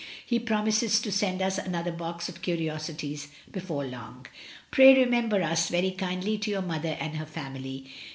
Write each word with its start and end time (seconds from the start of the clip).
He 0.25 0.39
promises 0.39 0.99
to 0.99 1.11
send 1.11 1.43
us 1.43 1.59
another 1.59 1.91
box 1.91 2.27
of 2.27 2.41
curiosities 2.41 3.27
before 3.51 3.85
long. 3.85 4.25
*'Pray 4.71 4.95
remember 4.97 5.43
us 5.43 5.69
very 5.69 5.91
kindly 5.91 6.39
to 6.39 6.49
your 6.49 6.63
mother 6.63 6.97
and 6.99 7.17
her 7.17 7.25
family. 7.27 7.85